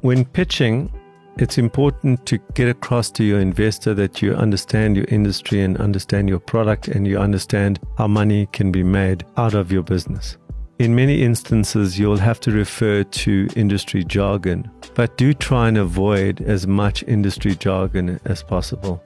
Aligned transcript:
When 0.00 0.24
pitching, 0.24 0.92
it's 1.38 1.58
important 1.58 2.24
to 2.26 2.38
get 2.54 2.68
across 2.68 3.10
to 3.12 3.24
your 3.24 3.40
investor 3.40 3.94
that 3.94 4.22
you 4.22 4.32
understand 4.32 4.96
your 4.96 5.06
industry 5.06 5.60
and 5.60 5.76
understand 5.76 6.28
your 6.28 6.38
product 6.38 6.86
and 6.86 7.04
you 7.04 7.18
understand 7.18 7.80
how 7.96 8.06
money 8.06 8.46
can 8.52 8.70
be 8.70 8.84
made 8.84 9.24
out 9.36 9.54
of 9.54 9.72
your 9.72 9.82
business. 9.82 10.36
In 10.78 10.94
many 10.94 11.24
instances, 11.24 11.98
you'll 11.98 12.16
have 12.16 12.38
to 12.40 12.52
refer 12.52 13.02
to 13.02 13.48
industry 13.56 14.04
jargon, 14.04 14.70
but 14.94 15.16
do 15.16 15.34
try 15.34 15.66
and 15.66 15.78
avoid 15.78 16.42
as 16.42 16.64
much 16.68 17.02
industry 17.08 17.56
jargon 17.56 18.20
as 18.24 18.40
possible. 18.44 19.02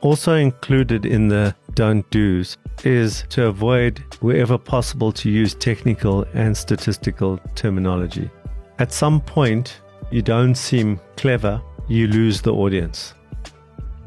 Also 0.00 0.34
included 0.36 1.04
in 1.04 1.28
the 1.28 1.54
don't 1.74 2.08
do's 2.10 2.56
is 2.82 3.24
to 3.28 3.46
avoid, 3.46 3.98
wherever 4.20 4.56
possible, 4.56 5.12
to 5.12 5.28
use 5.28 5.52
technical 5.54 6.24
and 6.32 6.56
statistical 6.56 7.38
terminology. 7.54 8.30
At 8.78 8.92
some 8.92 9.20
point, 9.20 9.80
you 10.10 10.22
don't 10.22 10.54
seem 10.54 11.00
clever, 11.16 11.60
you 11.88 12.06
lose 12.08 12.42
the 12.42 12.52
audience. 12.52 13.14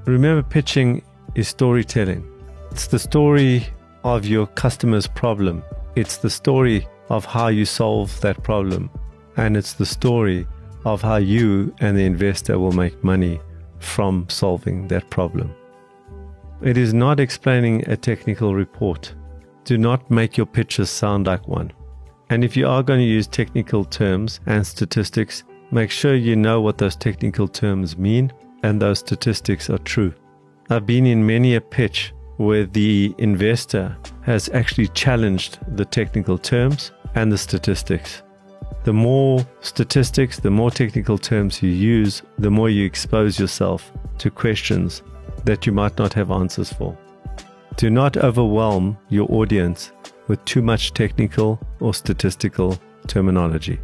Remember, 0.05 0.43
pitching 0.43 1.03
is 1.35 1.47
storytelling. 1.47 2.25
It's 2.71 2.87
the 2.87 2.99
story 2.99 3.67
of 4.03 4.25
your 4.25 4.47
customer's 4.47 5.07
problem 5.07 5.63
it's 5.95 6.17
the 6.17 6.29
story 6.29 6.85
of 7.09 7.23
how 7.23 7.47
you 7.47 7.63
solve 7.63 8.19
that 8.19 8.43
problem. 8.43 8.89
And 9.37 9.55
it's 9.55 9.73
the 9.73 9.85
story 9.85 10.45
of 10.83 11.01
how 11.01 11.17
you 11.17 11.73
and 11.79 11.97
the 11.97 12.05
investor 12.05 12.59
will 12.59 12.73
make 12.73 13.03
money 13.03 13.39
from 13.79 14.27
solving 14.29 14.87
that 14.89 15.09
problem. 15.09 15.53
It 16.61 16.77
is 16.77 16.93
not 16.93 17.19
explaining 17.19 17.89
a 17.89 17.97
technical 17.97 18.55
report. 18.55 19.13
Do 19.63 19.77
not 19.77 20.11
make 20.11 20.37
your 20.37 20.45
pitches 20.45 20.89
sound 20.89 21.27
like 21.27 21.47
one. 21.47 21.71
And 22.29 22.43
if 22.43 22.57
you 22.57 22.67
are 22.67 22.81
going 22.81 22.99
to 22.99 23.05
use 23.05 23.27
technical 23.27 23.85
terms 23.85 24.39
and 24.45 24.65
statistics, 24.65 25.43
make 25.71 25.91
sure 25.91 26.15
you 26.15 26.35
know 26.35 26.59
what 26.61 26.77
those 26.77 26.95
technical 26.95 27.47
terms 27.47 27.97
mean 27.97 28.31
and 28.63 28.81
those 28.81 28.99
statistics 28.99 29.69
are 29.69 29.77
true. 29.79 30.13
I've 30.69 30.87
been 30.87 31.05
in 31.05 31.25
many 31.25 31.55
a 31.55 31.61
pitch 31.61 32.13
where 32.37 32.65
the 32.65 33.13
investor 33.19 33.95
has 34.23 34.49
actually 34.49 34.87
challenged 34.89 35.59
the 35.75 35.85
technical 35.85 36.37
terms 36.37 36.91
and 37.13 37.31
the 37.31 37.37
statistics. 37.37 38.23
The 38.83 38.93
more 38.93 39.45
statistics, 39.61 40.39
the 40.39 40.51
more 40.51 40.71
technical 40.71 41.17
terms 41.17 41.61
you 41.61 41.69
use, 41.69 42.23
the 42.39 42.51
more 42.51 42.69
you 42.69 42.85
expose 42.85 43.39
yourself 43.39 43.91
to 44.17 44.31
questions 44.31 45.03
that 45.43 45.65
you 45.65 45.71
might 45.71 45.97
not 45.97 46.13
have 46.13 46.31
answers 46.31 46.73
for. 46.73 46.97
Do 47.77 47.89
not 47.89 48.17
overwhelm 48.17 48.97
your 49.09 49.31
audience 49.31 49.91
with 50.27 50.43
too 50.45 50.61
much 50.61 50.93
technical 50.93 51.59
or 51.79 51.93
statistical 51.93 52.79
terminology. 53.07 53.79